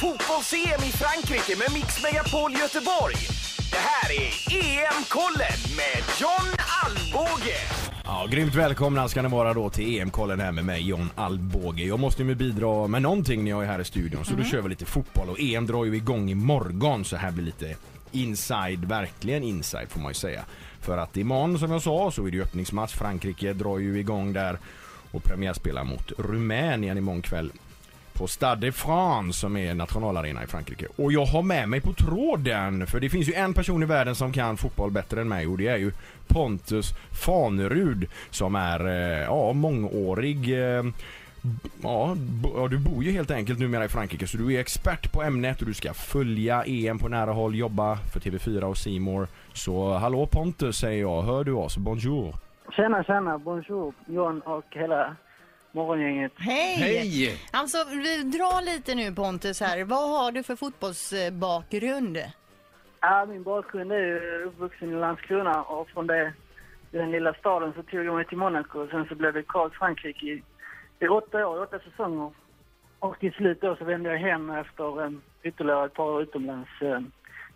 fotbolls-EM 0.00 0.82
i 0.88 0.92
Frankrike 0.92 1.56
med 1.58 1.72
Mix 1.74 2.02
Megapol 2.02 2.52
Göteborg. 2.52 3.16
Det 3.70 3.82
här 3.88 4.08
är 4.22 4.30
EM-kollen 4.64 5.58
med 5.76 6.02
John 6.20 6.48
Alvbåge. 6.84 7.58
Ja, 8.04 8.26
grymt 8.30 8.54
välkomna 8.54 9.08
ska 9.08 9.22
ni 9.22 9.28
vara 9.28 9.54
då 9.54 9.70
till 9.70 10.00
EM-kollen 10.00 10.40
här 10.40 10.52
med 10.52 10.64
mig 10.64 10.88
John 10.88 11.10
Alvbåge. 11.14 11.84
Jag 11.84 12.00
måste 12.00 12.22
ju 12.22 12.34
bidra 12.34 12.86
med 12.86 13.02
någonting 13.02 13.44
när 13.44 13.50
jag 13.50 13.62
är 13.62 13.66
här 13.66 13.80
i 13.80 13.84
studion 13.84 14.24
så 14.24 14.34
då 14.34 14.44
kör 14.44 14.62
vi 14.62 14.68
lite 14.68 14.84
fotboll 14.84 15.28
och 15.28 15.40
EM 15.40 15.66
drar 15.66 15.84
ju 15.84 15.96
igång 15.96 16.30
imorgon 16.30 17.04
så 17.04 17.16
här 17.16 17.30
blir 17.30 17.44
lite 17.44 17.76
inside, 18.12 18.84
verkligen 18.84 19.42
inside 19.42 19.88
får 19.88 20.00
man 20.00 20.10
ju 20.10 20.14
säga. 20.14 20.44
För 20.80 20.98
att 20.98 21.16
imorgon 21.16 21.58
som 21.58 21.70
jag 21.70 21.82
sa 21.82 22.10
så 22.10 22.26
är 22.26 22.30
det 22.30 22.36
ju 22.36 22.42
öppningsmatch. 22.42 22.92
Frankrike 22.92 23.52
drar 23.52 23.78
ju 23.78 23.98
igång 23.98 24.32
där 24.32 24.58
och 25.10 25.24
premiärspelar 25.24 25.84
mot 25.84 26.12
Rumänien 26.18 26.98
imorgon 26.98 27.22
kväll 27.22 27.52
på 28.22 28.28
Stade 28.28 28.66
de 28.66 28.72
France 28.72 29.40
som 29.40 29.56
är 29.56 29.74
nationalarena 29.74 30.44
i 30.44 30.46
Frankrike. 30.46 30.86
Och 30.96 31.12
jag 31.12 31.24
har 31.24 31.42
med 31.42 31.68
mig 31.68 31.80
på 31.80 31.92
tråden, 31.92 32.86
för 32.86 33.00
det 33.00 33.10
finns 33.10 33.28
ju 33.28 33.32
en 33.34 33.54
person 33.54 33.82
i 33.82 33.86
världen 33.86 34.14
som 34.14 34.32
kan 34.32 34.56
fotboll 34.56 34.90
bättre 34.90 35.20
än 35.20 35.28
mig 35.28 35.46
och 35.46 35.58
det 35.58 35.66
är 35.66 35.76
ju 35.76 35.92
Pontus 36.28 36.90
Fanerud 37.24 38.06
som 38.30 38.54
är, 38.54 38.86
eh, 38.86 39.22
ja, 39.22 39.52
mångårig 39.52 40.52
eh, 40.52 40.84
Ja, 41.82 42.16
du 42.70 42.78
bor 42.78 43.04
ju 43.04 43.10
helt 43.10 43.30
enkelt 43.30 43.58
numera 43.58 43.84
i 43.84 43.88
Frankrike 43.88 44.26
så 44.26 44.36
du 44.36 44.54
är 44.54 44.60
expert 44.60 45.12
på 45.12 45.22
ämnet 45.22 45.60
och 45.60 45.66
du 45.66 45.74
ska 45.74 45.94
följa 45.94 46.64
EM 46.64 46.98
på 46.98 47.08
nära 47.08 47.32
håll, 47.32 47.54
jobba 47.54 47.96
för 47.96 48.20
TV4 48.20 48.62
och 48.62 48.76
C 48.76 49.00
More. 49.00 49.26
Så 49.52 49.94
hallå 49.94 50.26
Pontus 50.26 50.76
säger 50.76 51.00
jag, 51.00 51.22
hör 51.22 51.44
du 51.44 51.52
oss? 51.52 51.76
Bonjour! 51.76 52.34
Tjena, 52.76 53.04
tjena, 53.04 53.38
bonjour, 53.38 53.94
John 54.06 54.40
och 54.40 54.64
hela 54.70 55.16
morgongänget. 55.72 56.32
Hej! 56.36 56.74
Hej! 56.74 57.40
Alltså, 57.50 57.78
vi 57.90 58.22
drar 58.22 58.64
lite 58.64 58.94
nu 58.94 59.12
Pontus 59.12 59.60
här. 59.60 59.84
Vad 59.84 60.10
har 60.10 60.32
du 60.32 60.42
för 60.42 60.56
fotbollsbakgrund? 60.56 62.18
Ja, 63.00 63.26
min 63.26 63.42
bakgrund 63.42 63.92
är 63.92 64.42
uppvuxen 64.42 64.90
i 64.90 64.94
Landskrona 64.94 65.62
och 65.62 65.88
från 65.88 66.06
det, 66.06 66.32
den 66.90 67.10
lilla 67.10 67.34
staden 67.34 67.72
så 67.76 67.82
tog 67.82 68.04
jag 68.04 68.14
mig 68.14 68.24
till 68.24 68.38
Monaco. 68.38 68.88
Sen 68.90 69.06
så 69.08 69.14
blev 69.14 69.32
det 69.32 69.40
i 69.40 69.44
Frankrike 69.78 70.26
i, 70.26 70.42
i 71.00 71.08
åtta 71.08 71.46
år, 71.46 71.62
åtta 71.62 71.78
säsonger. 71.78 72.30
Och 72.98 73.18
till 73.18 73.32
slut 73.32 73.60
då 73.60 73.76
så 73.76 73.84
vände 73.84 74.10
jag 74.10 74.18
hem 74.18 74.50
efter 74.50 75.00
um, 75.00 75.22
ytterligare 75.42 75.86
ett 75.86 75.94
par 75.94 76.04
år 76.04 76.22
utomlands 76.22 76.70
um, 76.80 77.12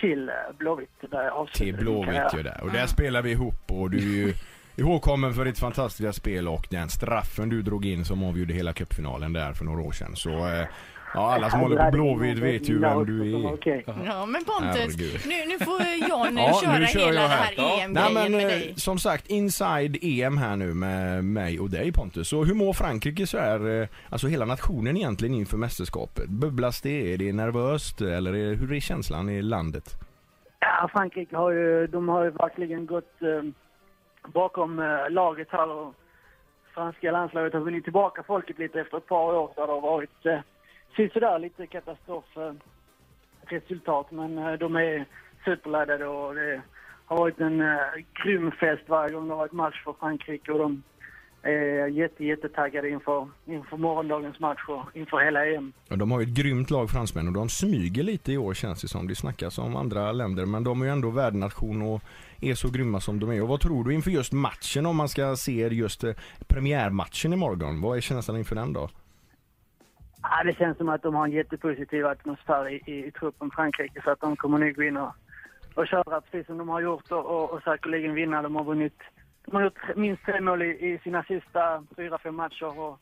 till 0.00 0.28
uh, 0.28 0.56
Blåvitt 0.58 1.10
där 1.10 1.22
jag 1.22 1.32
avslutade 1.32 1.76
Till 1.76 1.84
Blåvitt 1.84 2.34
ju 2.34 2.42
där. 2.42 2.60
Och 2.62 2.70
där 2.70 2.86
spelar 2.86 3.22
vi 3.22 3.30
ihop 3.30 3.54
och 3.68 3.90
du 3.90 3.98
är 3.98 4.26
ju 4.26 4.34
ihågkommen 4.78 5.34
för 5.34 5.44
ditt 5.44 5.58
fantastiska 5.58 6.12
spel 6.12 6.48
och 6.48 6.66
den 6.70 6.88
straffen 6.88 7.48
du 7.48 7.62
drog 7.62 7.86
in 7.86 8.04
som 8.04 8.24
avgjorde 8.24 8.54
hela 8.54 8.72
cupfinalen 8.72 9.32
där 9.32 9.52
för 9.52 9.64
några 9.64 9.82
år 9.82 9.92
sedan. 9.92 10.16
Så 10.16 10.30
eh, 10.30 10.66
ja, 11.14 11.34
alla 11.34 11.50
som 11.50 11.60
håller 11.60 11.84
på 11.84 11.90
Blåvitt 11.90 12.38
vet 12.38 12.68
ju 12.68 12.78
vem 12.78 13.06
du 13.06 13.22
är. 13.34 13.58
Ja, 14.06 14.26
men 14.26 14.44
Pontus, 14.44 14.96
nu, 15.26 15.34
nu 15.46 15.58
får 15.64 15.80
John 16.10 16.36
Ja, 16.38 16.60
köra 16.64 16.78
nu 16.78 16.86
kör 16.86 17.00
hela 17.00 17.20
jag 17.20 17.30
det 17.30 17.34
här. 17.34 17.44
här 17.44 17.54
Nej 17.56 17.80
EM-grejen 17.82 18.32
med 18.32 18.42
eh, 18.42 18.48
dig. 18.48 18.74
som 18.76 18.98
sagt 18.98 19.26
inside 19.26 19.96
EM 20.02 20.38
här 20.38 20.56
nu 20.56 20.74
med 20.74 21.24
mig 21.24 21.60
och 21.60 21.70
dig 21.70 21.92
Pontus. 21.92 22.28
Så 22.28 22.44
hur 22.44 22.54
mår 22.54 22.72
Frankrike 22.72 23.26
så 23.26 23.38
här, 23.38 23.80
eh, 23.82 23.88
alltså 24.08 24.26
hela 24.28 24.44
nationen 24.44 24.96
egentligen 24.96 25.34
inför 25.34 25.56
mästerskapet? 25.56 26.28
Bubblas 26.28 26.80
det? 26.80 27.12
Är 27.14 27.16
det 27.18 27.32
nervöst? 27.32 28.00
Eller 28.00 28.34
är, 28.36 28.54
hur 28.54 28.72
är 28.72 28.80
känslan 28.80 29.28
i 29.28 29.42
landet? 29.42 29.94
Ja, 30.60 30.88
Frankrike 30.92 31.36
har 31.36 31.50
ju, 31.50 31.86
de 31.86 32.08
har 32.08 32.24
ju 32.24 32.30
verkligen 32.30 32.86
gått 32.86 33.22
eh, 33.22 33.50
bakom 34.22 34.78
eh, 34.78 35.10
laget 35.10 35.48
här 35.50 35.70
och 35.70 35.94
franska 36.74 37.12
landslaget 37.12 37.52
har 37.52 37.60
vunnit 37.60 37.84
tillbaka 37.84 38.22
folket 38.22 38.58
lite 38.58 38.80
efter 38.80 38.96
ett 38.96 39.06
par 39.06 39.34
år 39.34 39.50
där 39.56 39.66
det 39.66 39.72
har 39.72 39.80
varit 39.80 40.26
eh, 40.26 40.40
sådär 41.12 41.38
lite 41.38 41.66
katastrofresultat. 41.66 44.12
eh, 44.12 44.16
men 44.16 44.38
eh, 44.38 44.52
de 44.52 44.76
är 44.76 45.04
superladdade 45.44 46.06
och 46.06 46.34
det 46.34 46.62
har 47.06 47.16
varit 47.16 47.40
en 47.40 47.60
eh, 47.60 47.78
grym 48.12 48.50
fest 48.50 48.82
varje 48.86 49.14
gång 49.14 49.28
det 49.28 49.34
har 49.34 49.38
varit 49.38 49.52
match 49.52 49.84
för 49.84 49.92
Frankrike 49.92 50.52
och 50.52 50.58
de 50.58 50.82
är 51.42 51.86
jätte, 51.86 52.24
jättetaggade 52.24 52.88
inför, 52.88 53.28
inför 53.46 53.76
morgondagens 53.76 54.40
match 54.40 54.64
och 54.68 54.96
inför 54.96 55.18
hela 55.24 55.46
EM. 55.46 55.72
Ja, 55.88 55.96
de 55.96 56.10
har 56.10 56.20
ju 56.20 56.26
ett 56.26 56.36
grymt 56.36 56.70
lag 56.70 56.90
fransmän 56.90 57.26
och 57.26 57.32
de 57.32 57.48
smyger 57.48 58.02
lite 58.02 58.32
i 58.32 58.38
år 58.38 58.54
känns 58.54 58.82
det 58.82 58.88
som. 58.88 59.08
Det 59.08 59.14
snackas 59.14 59.58
om 59.58 59.76
andra 59.76 60.12
länder 60.12 60.46
men 60.46 60.64
de 60.64 60.82
är 60.82 60.86
ju 60.86 60.92
ändå 60.92 61.10
värdnation 61.10 61.82
och 61.82 62.02
är 62.40 62.54
så 62.54 62.70
grymma 62.70 63.00
som 63.00 63.20
de 63.20 63.30
är. 63.30 63.42
Och 63.42 63.48
vad 63.48 63.60
tror 63.60 63.84
du 63.84 63.94
inför 63.94 64.10
just 64.10 64.32
matchen 64.32 64.86
om 64.86 64.96
man 64.96 65.08
ska 65.08 65.36
se 65.36 65.68
just 65.68 66.04
eh, 66.04 66.14
premiärmatchen 66.46 67.32
imorgon? 67.32 67.80
Vad 67.80 67.96
är 67.96 68.00
känslan 68.00 68.36
inför 68.36 68.54
den 68.54 68.72
då? 68.72 68.88
Ja, 70.22 70.44
det 70.44 70.54
känns 70.56 70.78
som 70.78 70.88
att 70.88 71.02
de 71.02 71.14
har 71.14 71.24
en 71.24 71.32
jättepositiv 71.32 72.06
atmosfär 72.06 72.68
i, 72.68 72.82
i, 72.86 73.06
i 73.06 73.10
truppen 73.10 73.50
Frankrike 73.50 74.00
så 74.04 74.10
att 74.10 74.20
de 74.20 74.36
kommer 74.36 74.58
nog 74.58 74.74
gå 74.74 74.82
in 74.82 74.96
och, 74.96 75.12
och 75.74 75.86
köra 75.86 76.20
precis 76.20 76.46
som 76.46 76.58
de 76.58 76.68
har 76.68 76.80
gjort 76.80 77.12
och, 77.12 77.26
och, 77.26 77.50
och 77.50 77.62
säkerligen 77.62 78.14
vinna. 78.14 78.42
De 78.42 78.56
har 78.56 78.64
vunnit, 78.64 78.98
de 79.50 79.56
har 79.56 79.62
gjort 79.62 79.96
minst 79.96 80.24
tre 80.24 80.40
mål 80.40 80.62
i, 80.62 80.66
i 80.66 81.00
sina 81.04 81.22
sista 81.22 81.84
fyra, 81.96 82.18
fem 82.18 82.34
matcher 82.34 82.78
och 82.78 83.00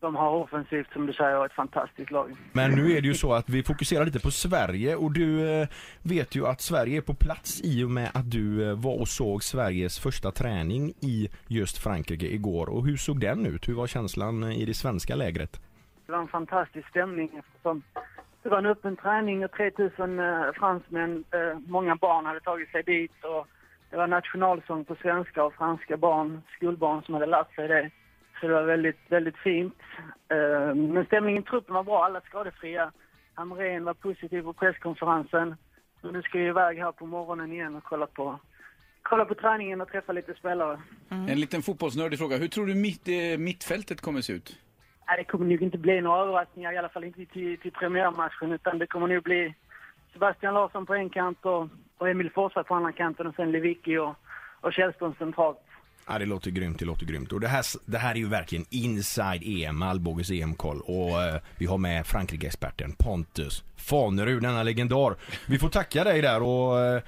de 0.00 0.16
har 0.16 0.30
offensivt 0.30 0.92
som 0.92 1.06
du 1.06 1.12
säger 1.12 1.46
ett 1.46 1.52
fantastiskt 1.52 2.10
lag. 2.10 2.36
Men 2.52 2.70
nu 2.70 2.92
är 2.92 3.00
det 3.00 3.08
ju 3.08 3.14
så 3.14 3.32
att 3.32 3.48
vi 3.48 3.62
fokuserar 3.62 4.04
lite 4.04 4.20
på 4.20 4.30
Sverige 4.30 4.96
och 4.96 5.12
du 5.12 5.50
eh, 5.50 5.68
vet 6.02 6.34
ju 6.36 6.46
att 6.46 6.60
Sverige 6.60 6.96
är 6.96 7.00
på 7.00 7.14
plats 7.14 7.60
i 7.64 7.84
och 7.84 7.90
med 7.90 8.10
att 8.14 8.30
du 8.30 8.68
eh, 8.68 8.76
var 8.76 9.00
och 9.00 9.08
såg 9.08 9.42
Sveriges 9.42 9.98
första 9.98 10.30
träning 10.30 10.92
i 11.00 11.28
just 11.48 11.78
Frankrike 11.78 12.26
igår. 12.26 12.68
Och 12.68 12.86
hur 12.86 12.96
såg 12.96 13.20
den 13.20 13.46
ut? 13.46 13.68
Hur 13.68 13.74
var 13.74 13.86
känslan 13.86 14.42
eh, 14.42 14.58
i 14.60 14.64
det 14.64 14.74
svenska 14.74 15.14
lägret? 15.14 15.60
Det 16.06 16.12
var 16.12 16.18
en 16.18 16.28
fantastisk 16.28 16.88
stämning 16.88 17.30
eftersom 17.38 17.82
det 18.42 18.48
var 18.48 18.58
en 18.58 18.66
öppen 18.66 18.96
träning 18.96 19.44
och 19.44 19.52
3000 19.52 20.20
eh, 20.20 20.52
fransmän, 20.54 21.24
många 21.66 21.96
barn 21.96 22.26
hade 22.26 22.40
tagit 22.40 22.70
sig 22.70 22.82
dit 22.82 23.24
och 23.24 23.46
det 23.94 23.98
var 23.98 24.06
nationalsång 24.06 24.84
på 24.84 24.94
svenska 25.02 25.44
och 25.44 25.54
franska 25.54 25.96
barn, 25.96 26.42
skolbarn 26.56 27.02
som 27.02 27.14
hade 27.14 27.26
lärt 27.26 27.54
sig 27.54 27.68
det. 27.68 27.90
Så 28.40 28.46
det 28.46 28.54
var 28.54 28.62
väldigt, 28.62 28.98
väldigt 29.08 29.36
fint. 29.36 29.74
Eh, 30.28 30.74
men 30.74 31.04
stämningen 31.06 31.42
i 31.42 31.46
truppen 31.46 31.74
var 31.74 31.84
bra, 31.84 32.04
alla 32.04 32.20
skadefria. 32.20 32.92
Hamrén 33.34 33.84
var 33.84 33.94
positiv 33.94 34.42
på 34.42 34.52
presskonferensen. 34.52 35.56
Så 36.00 36.10
nu 36.10 36.22
ska 36.22 36.38
jag 36.38 36.48
iväg 36.48 36.78
här 36.78 36.92
på 36.92 37.06
morgonen 37.06 37.52
igen 37.52 37.76
och 37.76 37.84
kolla 37.84 38.06
på, 38.06 38.38
kolla 39.02 39.24
på 39.24 39.34
träningen 39.34 39.80
och 39.80 39.88
träffa 39.88 40.12
lite 40.12 40.34
spelare. 40.34 40.80
En 41.08 41.40
liten 41.40 41.62
fotbollsnördig 41.62 42.18
fråga. 42.18 42.36
Hur 42.36 42.48
tror 42.48 42.66
du 42.66 42.74
mitt, 42.74 43.08
eh, 43.08 43.38
mittfältet 43.38 44.00
kommer 44.00 44.20
se 44.20 44.32
ut? 44.32 44.58
Nej, 45.06 45.16
det 45.16 45.24
kommer 45.24 45.46
nog 45.46 45.62
inte 45.62 45.78
bli 45.78 46.00
några 46.00 46.22
överraskningar, 46.22 46.72
i 46.72 46.78
alla 46.78 46.88
fall 46.88 47.04
inte 47.04 47.26
till, 47.26 47.58
till 47.58 47.72
premiärmatchen, 47.72 48.52
utan 48.52 48.78
det 48.78 48.86
kommer 48.86 49.06
nog 49.06 49.22
bli 49.22 49.54
Sebastian 50.12 50.54
Larsson 50.54 50.86
på 50.86 50.94
en 50.94 51.10
kant 51.10 51.38
och, 51.46 51.68
och 52.04 52.10
Emil 52.10 52.30
Forsberg 52.30 52.64
på 52.64 52.74
andra 52.74 52.92
kanten 52.92 53.26
och 53.26 53.34
sen 53.34 53.52
Lewicki 53.52 53.98
och, 53.98 54.14
och 54.60 54.72
Källström 54.72 55.14
centralt. 55.18 55.58
Ja, 56.08 56.18
det 56.18 56.26
låter 56.26 56.50
grymt, 56.50 56.78
det 56.78 56.84
låter 56.84 57.06
grymt. 57.06 57.32
Och 57.32 57.40
det 57.40 57.48
här, 57.48 57.64
det 57.84 57.98
här 57.98 58.10
är 58.14 58.18
ju 58.18 58.28
verkligen 58.28 58.64
inside 58.70 59.42
EM, 59.44 59.82
Alvbåges 59.82 60.30
EM-koll. 60.30 60.80
Och 60.80 61.22
eh, 61.22 61.40
vi 61.58 61.66
har 61.66 61.78
med 61.78 62.06
Frankrike-experten 62.06 62.92
Pontus 62.98 63.64
Fanerud, 63.76 64.42
denna 64.42 64.62
legendar. 64.62 65.14
Vi 65.48 65.58
får 65.58 65.68
tacka 65.68 66.04
dig 66.04 66.22
där 66.22 66.42
och 66.42 66.80
eh, 66.80 67.02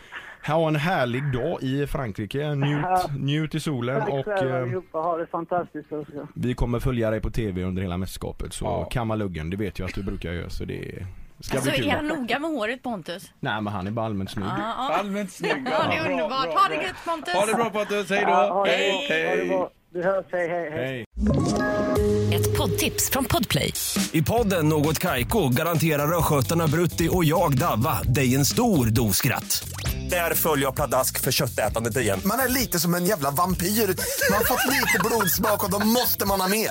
ha 0.46 0.68
en 0.68 0.76
härlig 0.76 1.32
dag 1.32 1.62
i 1.62 1.86
Frankrike. 1.86 2.54
Njut, 2.54 2.84
njut 3.18 3.54
i 3.54 3.60
solen 3.60 4.00
Tack 4.00 4.08
och 4.10 4.28
eh, 4.28 4.82
ha 4.92 5.16
det 5.16 5.26
fantastiskt 5.26 5.92
också. 5.92 6.28
vi 6.34 6.54
kommer 6.54 6.80
följa 6.80 7.10
dig 7.10 7.20
på 7.20 7.30
TV 7.30 7.62
under 7.62 7.82
hela 7.82 7.96
mästerskapet. 7.96 8.52
Så 8.52 8.64
Ja. 8.64 8.84
kamma 8.90 9.14
luggen, 9.14 9.50
det 9.50 9.56
vet 9.56 9.78
jag 9.78 9.88
att 9.88 9.94
du 9.94 10.02
brukar 10.02 10.32
göra. 10.32 10.50
Så 10.50 10.64
det 10.64 11.06
ska 11.40 11.56
Alltså, 11.56 11.70
bli 11.70 11.78
kul. 11.80 11.88
är 11.88 11.94
han 11.96 12.06
noga 12.08 12.38
med 12.38 12.50
håret 12.50 12.82
Pontus? 12.82 13.22
Nej, 13.40 13.60
men 13.62 13.72
han 13.72 13.86
är 13.86 13.90
bara 13.90 14.06
allmänt 14.06 14.30
snygg. 14.30 14.46
Ja, 14.46 14.58
ja. 14.58 14.94
Allmänt 14.94 15.32
snygg. 15.32 15.50
Ja, 15.52 15.88
det 15.88 15.96
är 15.96 16.02
Bra, 16.02 16.10
underbart. 16.10 16.42
bra, 16.52 16.60
Ha 16.62 16.68
det 16.68 16.74
gött 16.74 16.94
Pontus! 17.04 17.34
Ha 17.34 17.46
det 17.46 17.54
bra 17.54 17.70
Pontus, 17.70 18.10
hej 18.10 18.20
då! 18.24 18.30
Ja, 18.30 18.64
hej, 18.68 19.06
hej! 19.08 19.68
Vi 19.94 20.02
hörs, 20.02 20.24
hej, 20.32 20.48
hej, 20.48 20.70
hej. 20.70 20.84
Hej. 20.86 21.04
Ett 22.34 22.56
poddtips 22.58 23.10
från 23.10 23.24
Podplay. 23.24 23.72
I 24.12 24.22
podden 24.22 24.68
Något 24.68 24.98
Kaiko 24.98 25.48
garanterar 25.48 26.18
östgötarna 26.18 26.66
Brutti 26.66 27.08
och 27.12 27.24
jag, 27.24 27.58
Davva, 27.58 28.02
dig 28.02 28.34
en 28.34 28.44
stor 28.44 28.86
dos 28.86 29.16
skratt. 29.16 29.68
Där 30.10 30.34
följer 30.34 30.64
jag 30.66 30.74
pladask 30.74 31.20
för 31.20 31.32
köttätandet 31.32 31.96
igen. 31.96 32.20
Man 32.24 32.40
är 32.40 32.48
lite 32.48 32.78
som 32.78 32.94
en 32.94 33.06
jävla 33.06 33.30
vampyr. 33.30 33.66
Man 33.66 34.36
har 34.38 34.44
fått 34.44 34.64
lite 34.72 34.98
blodsmak 35.04 35.64
och 35.64 35.70
då 35.80 35.86
måste 35.86 36.26
man 36.26 36.40
ha 36.40 36.48
mer. 36.48 36.70